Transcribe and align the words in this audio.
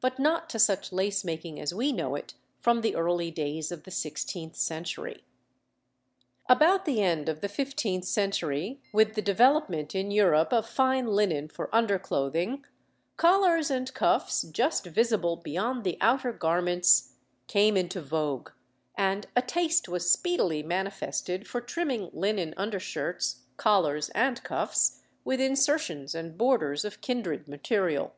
but 0.00 0.18
not 0.18 0.50
to 0.50 0.58
such 0.58 0.92
lace 0.92 1.22
making 1.22 1.60
as 1.60 1.72
we 1.72 1.92
know 1.92 2.16
it 2.16 2.34
from 2.58 2.80
the 2.80 2.96
early 2.96 3.30
days 3.30 3.70
of 3.70 3.84
the 3.84 3.92
sixteenth 3.92 4.56
century. 4.56 5.22
About 6.48 6.84
the 6.84 7.00
end 7.00 7.28
of 7.28 7.42
the 7.42 7.48
fifteenth 7.48 8.04
century, 8.04 8.80
with 8.92 9.14
the 9.14 9.22
development 9.22 9.94
in 9.94 10.10
Europe 10.10 10.52
of 10.52 10.68
fine 10.68 11.06
linen 11.06 11.46
for 11.48 11.72
underclothing, 11.72 12.64
collars 13.16 13.70
and 13.70 13.94
cuffs 13.94 14.42
just 14.42 14.84
visible 14.84 15.36
beyond 15.36 15.84
the 15.84 15.96
outer 16.00 16.32
garments 16.32 17.12
came 17.46 17.76
into 17.76 18.00
vogue, 18.00 18.50
and 18.96 19.28
a 19.36 19.42
taste 19.42 19.88
was 19.88 20.10
speedily 20.10 20.60
manifested 20.60 21.46
for 21.46 21.60
trimming 21.60 22.10
linen 22.12 22.52
undershirts, 22.56 23.42
collars 23.56 24.08
and 24.08 24.42
cuffs, 24.42 25.02
with 25.24 25.40
insertions 25.40 26.16
and 26.16 26.36
borders 26.36 26.84
of 26.84 27.00
kindred 27.00 27.46
material. 27.46 28.12